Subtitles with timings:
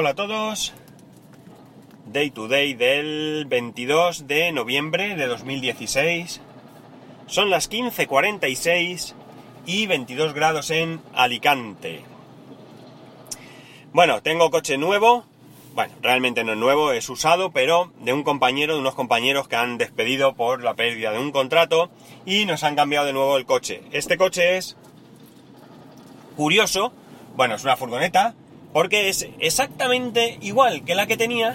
[0.00, 0.74] Hola a todos.
[2.06, 6.40] Day to day del 22 de noviembre de 2016.
[7.26, 9.14] Son las 15.46
[9.66, 12.04] y 22 grados en Alicante.
[13.92, 15.24] Bueno, tengo coche nuevo.
[15.74, 19.56] Bueno, realmente no es nuevo, es usado, pero de un compañero, de unos compañeros que
[19.56, 21.90] han despedido por la pérdida de un contrato
[22.24, 23.82] y nos han cambiado de nuevo el coche.
[23.90, 24.76] Este coche es
[26.36, 26.92] curioso,
[27.34, 28.36] bueno, es una furgoneta,
[28.72, 31.54] porque es exactamente igual que la que tenía,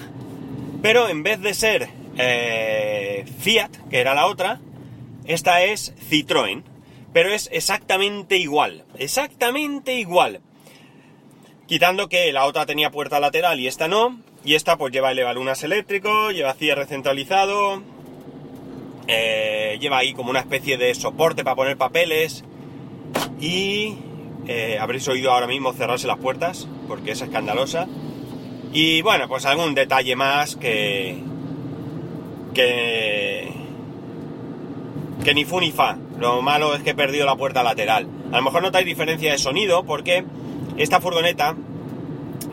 [0.81, 4.59] pero en vez de ser eh, Fiat, que era la otra,
[5.25, 6.63] esta es Citroën,
[7.13, 10.41] pero es exactamente igual, exactamente igual.
[11.67, 15.63] Quitando que la otra tenía puerta lateral y esta no, y esta pues lleva elevalunas
[15.63, 17.81] eléctrico, lleva cierre centralizado,
[19.07, 22.43] eh, lleva ahí como una especie de soporte para poner papeles
[23.39, 23.95] y
[24.47, 27.87] eh, habréis oído ahora mismo cerrarse las puertas porque es escandalosa.
[28.73, 31.21] Y bueno, pues algún detalle más que.
[32.53, 33.51] que.
[35.23, 35.97] que ni fu ni fa.
[36.19, 38.07] Lo malo es que he perdido la puerta lateral.
[38.31, 40.23] A lo mejor notáis diferencia de sonido porque
[40.77, 41.55] esta furgoneta,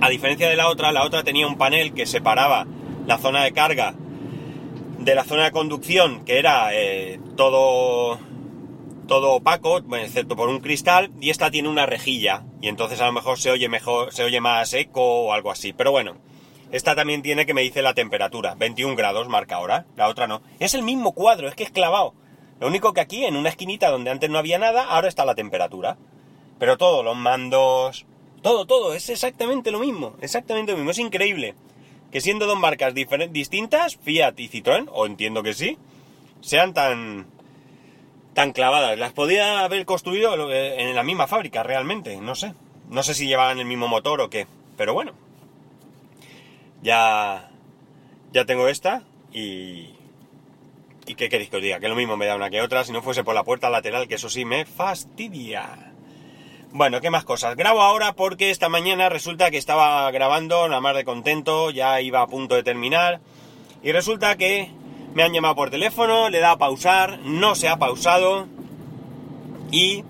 [0.01, 2.67] a diferencia de la otra, la otra tenía un panel que separaba
[3.07, 3.95] la zona de carga
[5.01, 8.19] de la zona de conducción, que era eh, todo
[9.11, 13.13] todo opaco, excepto por un cristal, y esta tiene una rejilla, y entonces a lo
[13.13, 15.73] mejor se oye mejor, se oye más eco o algo así.
[15.73, 16.19] Pero bueno,
[16.71, 20.43] esta también tiene que me dice la temperatura, 21 grados marca ahora, la otra no.
[20.61, 22.15] Es el mismo cuadro, es que es clavado.
[22.61, 25.35] Lo único que aquí, en una esquinita donde antes no había nada, ahora está la
[25.35, 25.97] temperatura.
[26.61, 28.07] Pero todo, los mandos,
[28.43, 31.57] todo, todo, es exactamente lo mismo, exactamente lo mismo, es increíble.
[32.13, 35.79] Que siendo dos marcas distintas, Fiat y Citroën, o entiendo que sí,
[36.43, 37.27] sean tan,
[38.35, 38.99] tan clavadas.
[38.99, 42.55] Las podía haber construido en la misma fábrica realmente, no sé.
[42.89, 45.13] No sé si llevaban el mismo motor o qué, pero bueno.
[46.83, 47.51] Ya
[48.33, 49.95] ya tengo esta y
[51.11, 51.81] ¿Y qué queréis que os diga?
[51.81, 54.07] Que lo mismo me da una que otra si no fuese por la puerta lateral,
[54.07, 55.93] que eso sí me fastidia.
[56.71, 57.57] Bueno, ¿qué más cosas?
[57.57, 62.23] Grabo ahora porque esta mañana resulta que estaba grabando, nada más de contento, ya iba
[62.23, 63.21] a punto de terminar.
[63.83, 64.71] Y resulta que
[65.15, 68.47] me han llamado por teléfono, le dado a pausar, no se ha pausado
[69.71, 70.05] y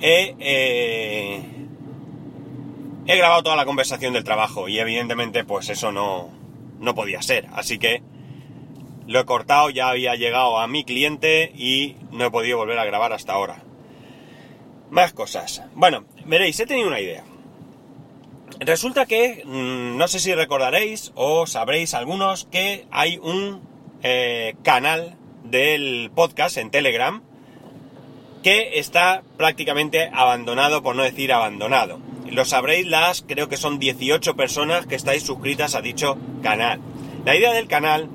[0.00, 1.42] he, eh,
[3.06, 6.30] he grabado toda la conversación del trabajo y evidentemente pues eso no,
[6.78, 7.48] no podía ser.
[7.52, 8.02] Así que
[9.06, 12.84] lo he cortado, ya había llegado a mi cliente y no he podido volver a
[12.84, 13.62] grabar hasta ahora.
[14.90, 15.62] Más cosas.
[15.74, 17.24] Bueno, veréis, he tenido una idea.
[18.60, 23.62] Resulta que, mm, no sé si recordaréis o sabréis algunos que hay un
[24.02, 27.22] eh, canal del podcast en Telegram
[28.42, 31.98] que está prácticamente abandonado, por no decir abandonado.
[32.30, 36.80] Lo sabréis las, creo que son 18 personas que estáis suscritas a dicho canal.
[37.24, 38.08] La idea del canal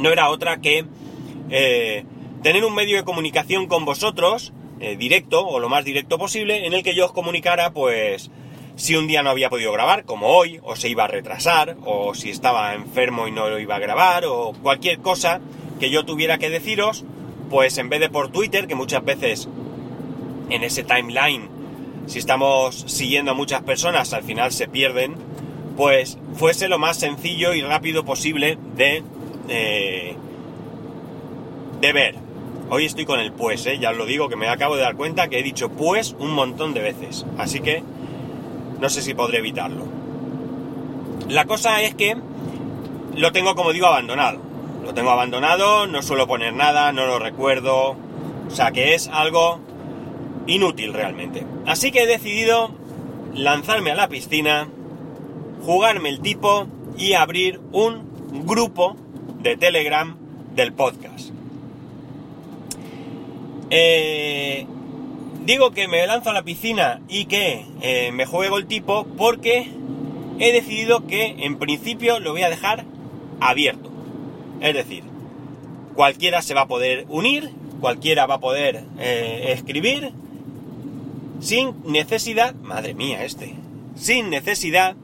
[0.00, 0.86] no era otra que
[1.50, 2.04] eh,
[2.42, 6.72] tener un medio de comunicación con vosotros, eh, directo o lo más directo posible, en
[6.72, 8.30] el que yo os comunicara, pues,
[8.78, 12.14] si un día no había podido grabar, como hoy, o se iba a retrasar, o
[12.14, 15.40] si estaba enfermo y no lo iba a grabar, o cualquier cosa
[15.80, 17.04] que yo tuviera que deciros,
[17.50, 19.48] pues en vez de por Twitter, que muchas veces
[20.48, 21.48] en ese timeline,
[22.06, 25.16] si estamos siguiendo a muchas personas, al final se pierden,
[25.76, 29.02] pues fuese lo más sencillo y rápido posible de,
[29.48, 30.14] eh,
[31.80, 32.14] de ver.
[32.70, 33.78] Hoy estoy con el pues, ¿eh?
[33.80, 36.30] ya os lo digo, que me acabo de dar cuenta que he dicho pues un
[36.30, 37.26] montón de veces.
[37.38, 37.82] Así que
[38.80, 39.84] no sé si podré evitarlo.
[41.28, 42.16] La cosa es que
[43.14, 44.40] lo tengo, como digo, abandonado.
[44.84, 47.96] Lo tengo abandonado, no suelo poner nada, no lo recuerdo.
[48.46, 49.60] O sea que es algo
[50.46, 51.44] inútil realmente.
[51.66, 52.70] Así que he decidido
[53.34, 54.68] lanzarme a la piscina,
[55.64, 58.96] jugarme el tipo y abrir un grupo
[59.42, 60.16] de Telegram
[60.54, 61.30] del podcast.
[63.70, 64.66] Eh,
[65.48, 69.70] digo que me lanzo a la piscina y que eh, me juego el tipo porque
[70.38, 72.84] he decidido que en principio lo voy a dejar
[73.40, 73.90] abierto.
[74.60, 75.04] Es decir,
[75.94, 77.48] cualquiera se va a poder unir,
[77.80, 80.12] cualquiera va a poder eh, escribir
[81.40, 83.54] sin necesidad, madre mía este,
[83.96, 84.96] sin necesidad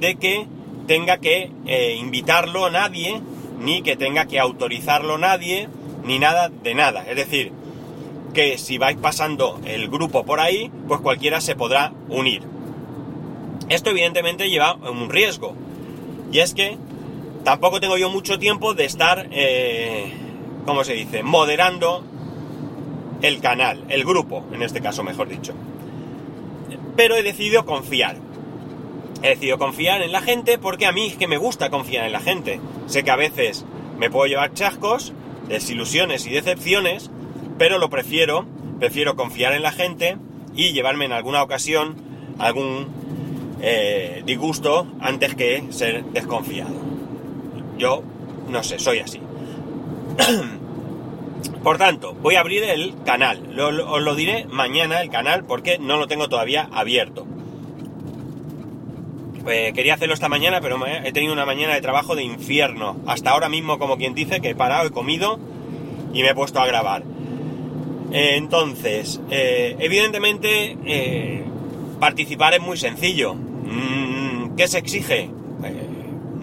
[0.00, 0.46] de que
[0.86, 3.22] tenga que eh, invitarlo a nadie,
[3.58, 5.66] ni que tenga que autorizarlo nadie,
[6.04, 7.06] ni nada de nada.
[7.08, 7.52] Es decir,
[8.38, 12.42] que si vais pasando el grupo por ahí, pues cualquiera se podrá unir.
[13.68, 15.56] Esto evidentemente lleva un riesgo.
[16.30, 16.78] Y es que
[17.42, 20.12] tampoco tengo yo mucho tiempo de estar, eh,
[20.64, 22.04] ¿cómo se dice?, moderando
[23.22, 25.54] el canal, el grupo, en este caso mejor dicho.
[26.94, 28.18] Pero he decidido confiar.
[29.20, 32.12] he decidido confiar en la gente porque a mí es que me gusta confiar en
[32.12, 32.60] la gente.
[32.86, 33.64] Sé que a veces
[33.98, 35.12] me puedo llevar chascos,
[35.48, 37.10] desilusiones y decepciones,
[37.58, 38.46] pero lo prefiero,
[38.78, 40.16] prefiero confiar en la gente
[40.54, 41.96] y llevarme en alguna ocasión
[42.38, 42.86] algún
[43.60, 46.74] eh, disgusto antes que ser desconfiado.
[47.76, 48.02] Yo,
[48.48, 49.20] no sé, soy así.
[51.62, 53.58] Por tanto, voy a abrir el canal.
[53.58, 57.26] os lo diré mañana el canal porque no lo tengo todavía abierto.
[59.46, 62.96] Eh, quería hacerlo esta mañana, pero he tenido una mañana de trabajo de infierno.
[63.06, 65.38] Hasta ahora mismo, como quien dice, que he parado, he comido
[66.12, 67.02] y me he puesto a grabar.
[68.12, 71.44] Eh, entonces, eh, evidentemente,
[72.00, 73.34] participar es muy sencillo.
[73.34, 75.30] Mm, ¿Qué se exige?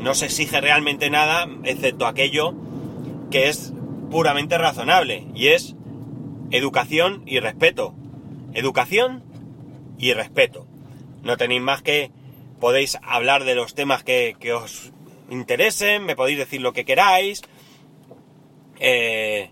[0.05, 2.53] no se exige realmente nada, excepto aquello
[3.31, 3.73] que es
[4.11, 5.75] puramente razonable, y es
[6.51, 7.95] educación y respeto.
[8.53, 9.23] Educación
[9.97, 10.67] y respeto.
[11.23, 12.11] No tenéis más que
[12.59, 14.91] podéis hablar de los temas que, os
[15.29, 17.41] interesen, me podéis decir lo que queráis.
[18.79, 19.49] Eh,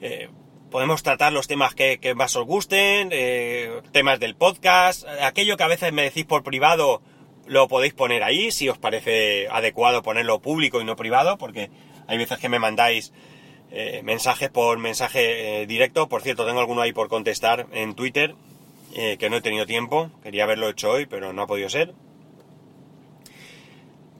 [0.00, 0.28] eh,
[0.76, 5.68] podemos tratar los temas que, más os gusten, eh, temas del podcast, aquello que a
[5.68, 7.00] veces me decís por privado
[7.46, 11.70] lo podéis poner ahí, si os parece adecuado ponerlo público y no privado, porque
[12.06, 13.14] hay veces que me mandáis
[14.02, 18.34] mensajes por mensaje directo, por cierto, tengo alguno ahí por contestar en Twitter,
[18.92, 21.94] que no he tenido tiempo, quería haberlo hecho hoy, pero no ha podido ser.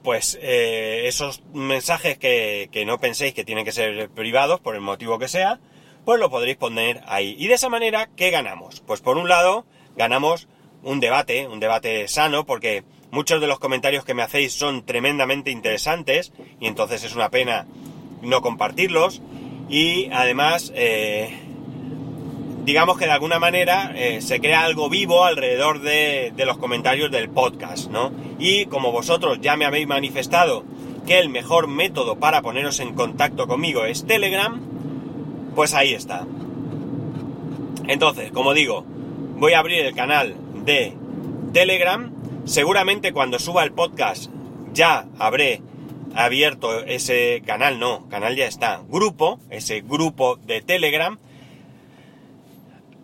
[0.01, 5.19] Pues eh, esos mensajes que, no penséis que tienen que ser privados, por el motivo
[5.19, 5.59] que sea,
[6.07, 7.35] pues lo podréis poner ahí.
[7.37, 8.79] Y de esa manera, ¿qué ganamos?
[8.87, 9.65] Pues por un lado,
[9.97, 10.47] ganamos
[10.81, 15.51] un debate, un debate sano, porque muchos de los comentarios que me hacéis son tremendamente
[15.51, 16.31] interesantes,
[16.61, 17.67] y entonces es una pena
[18.21, 19.21] no compartirlos.
[19.67, 21.41] Y además, eh,
[22.63, 27.29] digamos que de alguna manera eh, se crea algo vivo alrededor de, los comentarios del
[27.29, 28.13] podcast, ¿no?
[28.39, 30.63] Y como vosotros ya me habéis manifestado
[31.05, 34.76] que el mejor método para poneros en contacto conmigo es Telegram,
[35.57, 36.25] pues ahí está.
[37.87, 38.85] Entonces, como digo,
[39.37, 40.93] voy a abrir el canal de
[41.51, 42.13] Telegram.
[42.45, 44.31] Seguramente cuando suba el podcast
[44.71, 45.63] ya habré
[46.13, 51.17] abierto ese canal, no, canal ya está, grupo, ese grupo de Telegram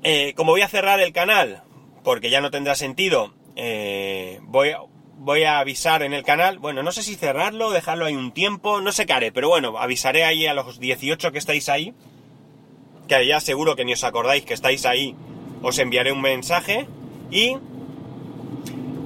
[0.03, 1.63] eh, como voy a cerrar el canal,
[2.03, 4.73] porque ya no tendrá sentido, eh, voy,
[5.17, 8.81] voy a avisar en el canal, bueno, no sé si cerrarlo, dejarlo ahí un tiempo,
[8.81, 11.93] no sé qué haré, pero bueno, avisaré ahí a los 18 que estáis ahí,
[13.21, 15.15] ya seguro que ni os acordáis que estáis ahí,
[15.61, 16.87] os enviaré un mensaje
[17.31, 17.57] y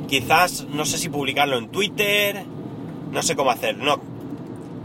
[0.07, 2.45] quizás, no sé si publicarlo en Twitter,
[3.11, 3.99] no sé cómo hacer, no.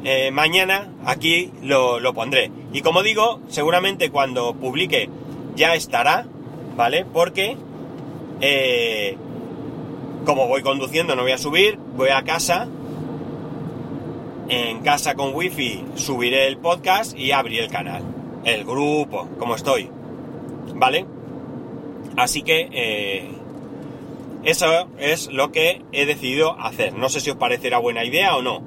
[0.04, 2.50] Eh, mañana aquí lo, lo pondré.
[2.72, 5.08] Y como digo, seguramente cuando publique
[5.54, 6.26] ya estará,
[6.76, 7.04] ¿vale?
[7.04, 7.56] Porque
[8.40, 9.16] eh,
[10.24, 12.68] como voy conduciendo no voy a subir, voy a casa,
[14.48, 18.02] en casa con wifi subiré el podcast y abriré el canal,
[18.44, 19.90] el grupo, como estoy,
[20.74, 21.06] ¿vale?
[22.16, 23.30] Así que eh,
[24.44, 26.94] eso es lo que he decidido hacer.
[26.94, 28.62] No sé si os parecerá buena idea o no.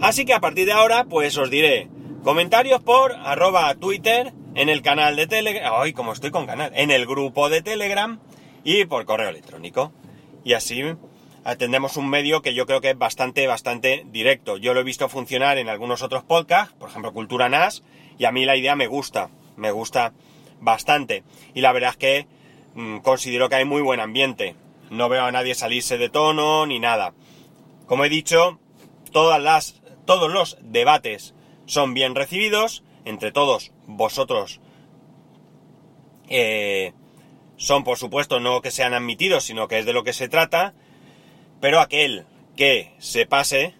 [0.00, 1.88] Así que a partir de ahora, pues os diré
[2.24, 6.90] comentarios por arroba Twitter, en el canal de Telegram, hoy como estoy con canal, en
[6.90, 8.18] el grupo de Telegram
[8.64, 9.92] y por correo electrónico.
[10.44, 10.82] Y así
[11.44, 14.56] atendemos un medio que yo creo que es bastante, bastante directo.
[14.56, 17.82] Yo lo he visto funcionar en algunos otros podcasts, por ejemplo Cultura NAS,
[18.22, 20.12] y a mí la idea me gusta, me gusta
[20.60, 21.24] bastante.
[21.54, 22.26] Y la verdad es que
[22.74, 24.54] mm, considero que hay muy buen ambiente.
[24.90, 27.14] No veo a nadie salirse de tono ni nada.
[27.86, 28.58] Como he dicho,
[29.10, 31.34] todas las, todos los debates
[31.66, 34.60] son bien recibidos entre todos vosotros
[36.34, 36.94] eh,
[37.58, 40.72] son, por supuesto, no que sean admitidos, sino que es de lo que se trata,
[41.60, 42.24] pero aquel
[42.56, 43.74] que se pase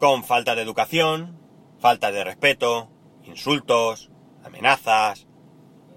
[0.00, 1.38] con falta de educación,
[1.78, 2.88] falta de respeto,
[3.28, 4.10] insultos,
[4.44, 5.26] amenazas,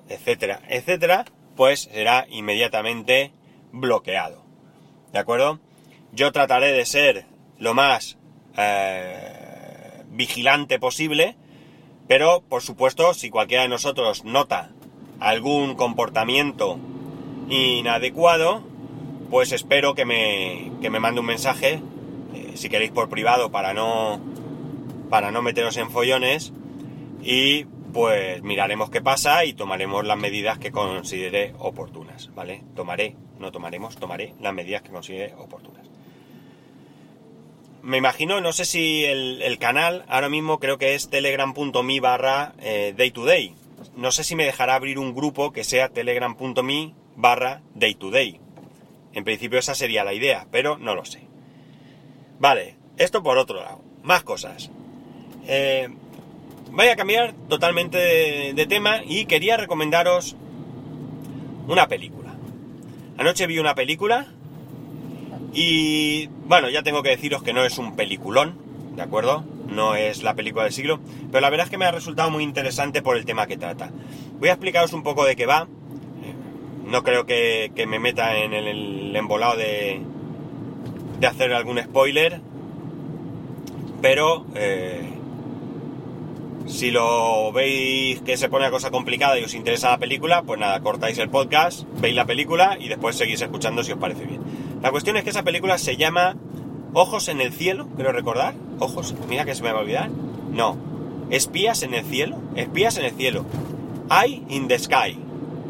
[0.09, 3.33] etcétera, etcétera, pues será inmediatamente
[3.71, 4.43] bloqueado.
[5.13, 5.59] ¿De acuerdo?
[6.11, 7.25] Yo trataré de ser
[7.57, 8.17] lo más
[8.57, 11.38] eh, vigilante posible
[12.11, 14.71] pero, por supuesto, si cualquiera de nosotros nota
[15.21, 16.77] algún comportamiento
[17.47, 18.63] inadecuado,
[19.29, 21.81] pues espero que me, me mande un mensaje,
[22.33, 24.19] eh, si queréis por privado, para no,
[25.09, 26.51] para no meteros en follones,
[27.21, 32.63] y pues miraremos qué pasa y tomaremos las medidas que considere oportunas, ¿vale?
[32.75, 35.91] Tomaré, no tomaremos, tomaré las medidas que considere oportunas
[37.83, 42.93] me imagino, no sé si el, canal, ahora mismo creo que es telegram.me barra eh,
[42.95, 43.55] day to day.
[43.95, 48.39] No sé si me dejará abrir un grupo que sea telegram.me barra day to day.
[49.13, 51.21] En principio esa sería la idea, pero no lo sé.
[52.39, 53.81] Vale, esto por otro lado.
[54.03, 54.69] Más cosas.
[55.47, 55.89] Eh,
[56.71, 57.97] voy a cambiar totalmente
[58.53, 60.35] de, tema y quería recomendaros
[61.67, 62.33] una película.
[63.17, 64.27] Anoche vi una película
[65.53, 68.55] y bueno, ya tengo que deciros que no es un peliculón,
[68.95, 69.43] ¿de acuerdo?
[69.67, 70.99] No es la película del siglo,
[71.31, 73.91] pero la verdad es que me ha resultado muy interesante por el tema que trata.
[74.39, 75.67] Voy a explicaros un poco de qué va.
[76.85, 80.01] No creo que, me meta en el, el embolado de,
[81.19, 82.41] de hacer algún spoiler,
[84.01, 85.20] pero eh,
[86.68, 90.60] si lo veis que se pone la cosa complicada y os interesa la película, pues
[90.60, 94.41] nada, cortáis el podcast, veis la película y después seguís escuchando si os parece bien.
[94.82, 96.36] La cuestión es que esa película se llama
[96.94, 98.56] Ojos en el cielo, creo recordar.
[98.80, 100.10] Ojos, mira que se me va a olvidar.
[100.51, 100.77] No,
[101.30, 103.46] Espías en el cielo, Espías en el cielo.
[104.10, 105.18] Eye in the sky.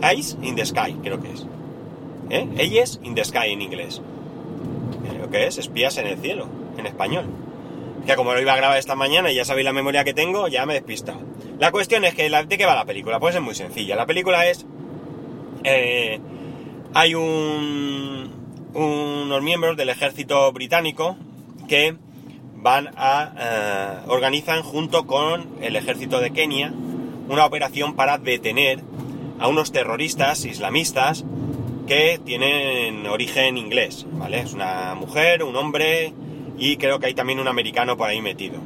[0.01, 1.45] Eyes in the sky, creo que es.
[2.31, 2.47] ¿Eh?
[2.57, 4.01] Eyes in the sky en inglés.
[5.07, 7.25] Creo que es Espías en el cielo, en español.
[8.05, 10.47] Que como lo iba a grabar esta mañana y ya sabéis la memoria que tengo,
[10.47, 11.19] ya me he despistado.
[11.59, 13.19] La cuestión es que, ¿de qué va la película?
[13.19, 13.95] Pues es muy sencilla.
[13.95, 14.65] La película es...
[15.63, 16.19] eh,
[16.93, 18.31] hay un,
[18.73, 21.15] unos miembros del ejército británico
[21.67, 21.95] que
[22.55, 23.33] van a...
[23.37, 26.73] eh, organizan junto con el ejército de Kenia
[27.29, 28.81] una operación para detener
[29.39, 31.23] a unos terroristas islamistas
[31.87, 34.39] que tienen origen inglés, ¿vale?
[34.39, 36.13] Es una mujer, un hombre
[36.61, 38.59] y creo que hay también un americano por ahí metido.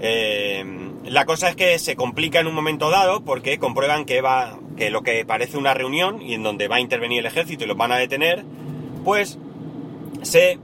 [0.00, 0.64] Eh,
[1.06, 4.90] la cosa es que se complica en un momento dado porque comprueban que va que
[4.90, 7.76] lo que parece una reunión y en donde va a intervenir el ejército y los
[7.76, 8.44] van a detener,
[9.04, 9.38] pues
[10.22, 10.60] se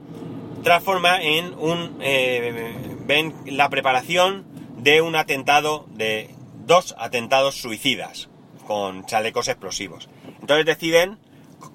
[0.63, 2.75] transforma en un eh,
[3.07, 4.45] ven la preparación
[4.79, 6.31] de un atentado de
[6.65, 8.31] dos atentados suicidas
[8.69, 10.09] con chalecos explosivos.
[10.41, 11.19] Entonces deciden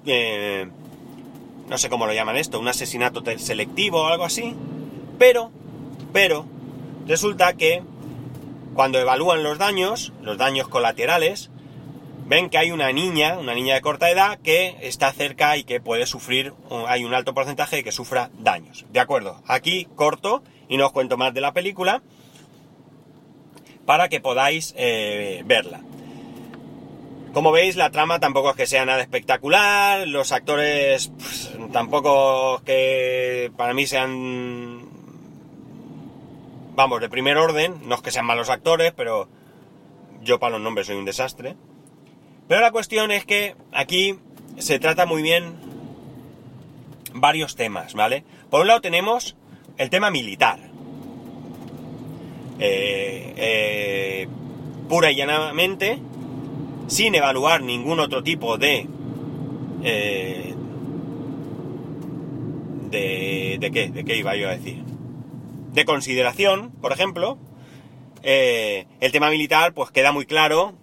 [0.06, 0.70] eh,
[1.68, 4.54] no sé cómo lo llaman esto, un asesinato selectivo o algo así,
[5.18, 5.50] pero,
[6.12, 6.46] pero,
[7.06, 7.82] resulta que
[8.74, 11.50] cuando evalúan los daños, los daños colaterales,
[12.26, 15.80] ven que hay una niña, una niña de corta edad, que está cerca y que
[15.80, 16.52] puede sufrir,
[16.86, 18.84] hay un alto porcentaje de que sufra daños.
[18.90, 22.02] De acuerdo, aquí corto y no os cuento más de la película
[23.86, 25.80] para que podáis eh, verla.
[27.36, 32.62] Como veis, la trama tampoco es que sea nada espectacular, los actores pues, tampoco es
[32.62, 34.80] que para mí sean,
[36.74, 39.28] vamos, de primer orden, no es que sean malos actores, pero
[40.22, 41.56] yo para los nombres soy un desastre.
[42.48, 44.18] Pero la cuestión es que aquí
[44.56, 45.56] se trata muy bien
[47.12, 48.24] varios temas, ¿vale?
[48.48, 49.36] Por un lado tenemos
[49.76, 50.58] el tema militar.
[52.60, 54.28] Eh, eh,
[54.88, 56.00] pura y llanamente,
[56.86, 58.86] sin evaluar ningún otro tipo de...
[59.82, 60.54] eh,
[62.90, 63.88] de, ¿De qué?
[63.88, 64.82] ¿De qué iba yo a decir?
[65.72, 67.38] De consideración, por ejemplo,
[68.22, 70.74] eh, el tema militar pues queda muy claro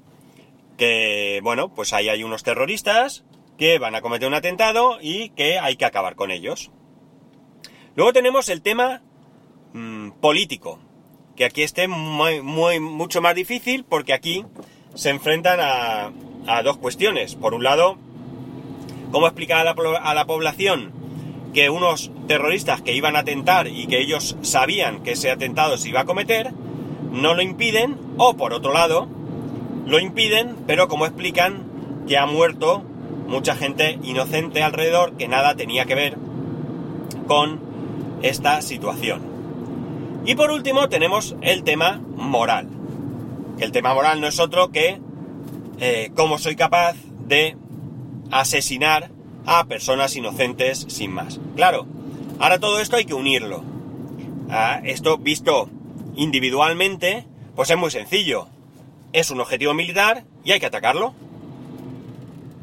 [0.78, 3.24] que, bueno, pues ahí hay unos terroristas
[3.58, 6.72] que van a cometer un atentado y que hay que acabar con ellos.
[7.96, 9.02] Luego tenemos el tema
[9.74, 10.80] mm, político,
[11.36, 14.46] que aquí esté muy, muy, mucho más difícil porque aquí
[14.96, 16.12] se enfrentan a,
[16.64, 17.36] dos cuestiones.
[17.36, 17.98] Por un lado,
[19.12, 20.92] cómo explicar a la, a la población
[21.54, 25.90] que unos terroristas que iban a atentar y que ellos sabían que ese atentado se
[25.90, 26.52] iba a cometer,
[27.12, 29.08] no lo impiden, o por otro lado,
[29.86, 31.64] lo impiden, pero como explican
[32.08, 32.84] que ha muerto
[33.28, 36.18] mucha gente inocente alrededor que nada tenía que ver
[37.28, 37.60] con
[38.22, 39.22] esta situación.
[40.26, 42.68] Y por último tenemos el tema moral.
[43.60, 45.00] El tema moral no es otro que
[45.80, 46.96] eh, cómo soy capaz
[47.28, 47.56] de
[48.32, 49.12] asesinar
[49.46, 51.40] a personas inocentes sin más.
[51.56, 51.86] Claro,
[52.40, 53.64] ahora todo esto hay que unirlo.
[54.50, 55.70] Ah, esto visto
[56.16, 58.48] individualmente, pues es muy sencillo.
[59.12, 61.14] Es un objetivo militar y hay que atacarlo.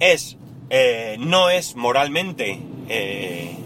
[0.01, 0.37] Es,
[0.71, 3.57] eh, no es moralmente eh,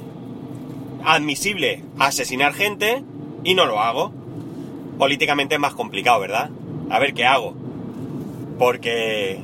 [1.04, 3.02] admisible asesinar gente
[3.45, 4.12] y no lo hago.
[4.99, 6.50] Políticamente es más complicado, ¿verdad?
[6.90, 7.54] A ver qué hago.
[8.58, 9.40] Porque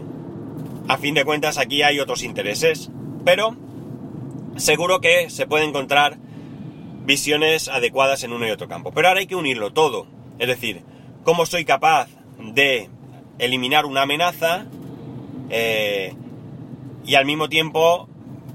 [0.88, 2.90] a fin de cuentas aquí hay otros intereses.
[3.25, 3.56] Pero
[4.56, 6.18] seguro que se puede encontrar
[7.04, 8.92] visiones adecuadas en uno y otro campo.
[8.92, 10.06] Pero ahora hay que unirlo todo.
[10.38, 10.82] Es decir,
[11.25, 12.88] cómo soy capaz de
[13.38, 14.66] eliminar una amenaza
[15.50, 16.14] eh,
[17.04, 18.09] y al mismo tiempo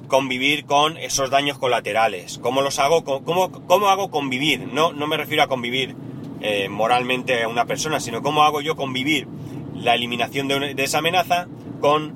[0.07, 2.37] convivir con esos daños colaterales.
[2.37, 3.03] ¿Cómo los hago?
[3.03, 4.67] ¿Cómo, cómo hago convivir?
[4.71, 5.95] No, no me refiero a convivir
[6.41, 9.27] eh, moralmente a una persona, sino cómo hago yo convivir
[9.75, 11.47] la eliminación de, esa amenaza
[11.79, 12.13] con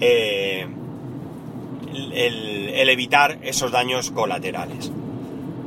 [0.00, 0.66] eh,
[1.92, 4.92] el, el evitar esos daños colaterales.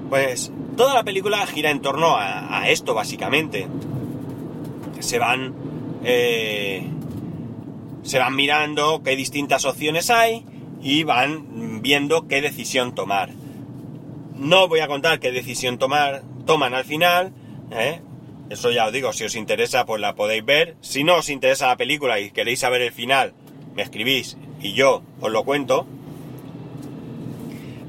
[0.09, 3.67] Pues toda la película gira en torno a, esto, básicamente.
[4.99, 5.53] Se van.
[6.03, 6.87] Eh,
[8.03, 10.45] se van mirando qué distintas opciones hay
[10.81, 13.31] y van viendo qué decisión tomar.
[14.35, 17.33] No voy a contar qué decisión tomar, toman al final.
[17.71, 18.01] ¿Eh?
[18.49, 20.75] Eso ya os digo, si os interesa, pues la podéis ver.
[20.81, 23.33] Si no os interesa la película y queréis saber el final,
[23.75, 25.87] me escribís y yo os lo cuento.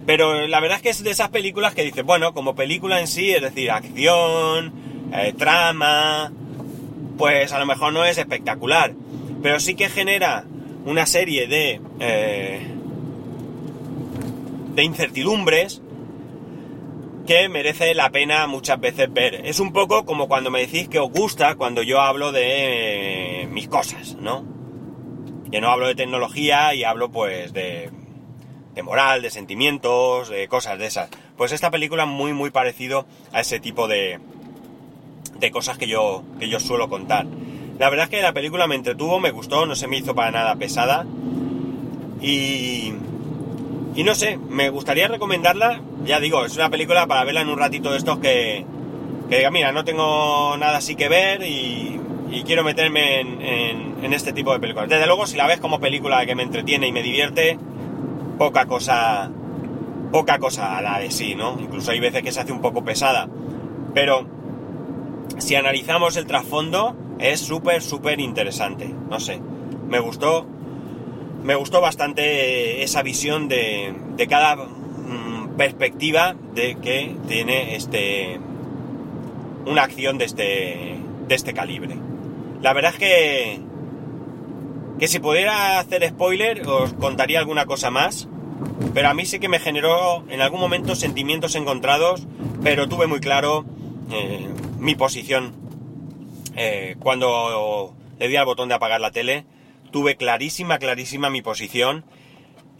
[0.06, 3.08] Pero la verdad es que es de esas películas que dices, bueno, como película en
[3.08, 4.72] sí, es decir, acción,
[5.12, 6.32] eh, trama,
[7.18, 8.94] pues a lo mejor no es espectacular.
[9.42, 10.44] Pero sí que genera
[10.84, 12.66] una serie de, eh,
[14.74, 15.82] de incertidumbres
[17.26, 19.46] que merece la pena muchas veces ver.
[19.46, 23.68] Es un poco como cuando me decís que os gusta cuando yo hablo de mis
[23.68, 24.44] cosas, ¿no?
[25.50, 27.90] Que no hablo de tecnología y hablo pues de
[28.74, 31.08] de moral, de sentimientos, de cosas de esas.
[31.36, 34.20] Pues esta película es muy muy parecido a ese tipo de,
[35.38, 37.26] de cosas que yo, que yo suelo contar.
[37.78, 40.30] La verdad es que la película me entretuvo, me gustó, no se me hizo para
[40.30, 41.06] nada pesada.
[42.22, 42.94] Y,
[43.96, 45.80] y no sé, me gustaría recomendarla.
[46.04, 48.64] Ya digo, es una película para verla en un ratito de estos que,
[49.30, 51.98] que diga, mira, no tengo nada así que ver y,
[52.30, 54.90] y quiero meterme en, en, en, este tipo de películas.
[54.90, 57.58] Desde luego, si la ves como película que me entretiene y me divierte,
[58.36, 59.30] poca cosa,
[60.12, 61.56] poca cosa a la de sí, ¿no?
[61.58, 63.28] Incluso hay veces que se hace un poco pesada.
[63.94, 64.26] Pero
[65.38, 68.94] si analizamos el trasfondo, es súper, súper interesante.
[69.08, 69.40] No sé,
[69.88, 70.46] me gustó,
[71.46, 73.94] me gustó bastante esa visión de,
[74.28, 78.40] cada mm, perspectiva de que tiene este,
[79.64, 80.96] una acción de este,
[81.28, 81.94] de este calibre.
[82.62, 83.60] La verdad es que
[84.98, 88.28] que si pudiera hacer spoiler os contaría alguna cosa más,
[88.94, 92.26] pero a mí sí que me generó en algún momento sentimientos encontrados,
[92.62, 93.64] pero tuve muy claro
[94.10, 94.48] eh,
[94.78, 95.52] mi posición
[96.56, 99.44] eh, cuando le di al botón de apagar la tele,
[99.96, 102.04] tuve clarísima, clarísima mi posición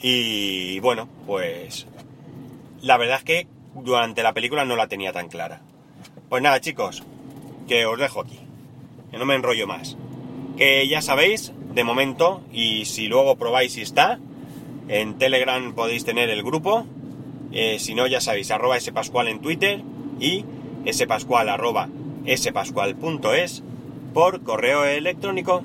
[0.02, 1.87] y bueno, pues
[2.83, 5.62] la verdad es que durante la película no la tenía tan clara.
[6.29, 7.05] Pues nada chicos,
[7.66, 8.38] que os dejo aquí,
[9.11, 9.96] que no me enrollo más.
[10.59, 14.18] Que ya sabéis, de momento y si luego probáis si está,
[14.87, 16.85] en Telegram podéis tener el grupo.
[17.50, 19.81] Eh, si no, ya sabéis, arroba spascual en Twitter
[20.20, 20.44] y
[20.92, 21.88] spascual arroba
[22.29, 23.62] spascual.es
[24.12, 25.64] por correo electrónico.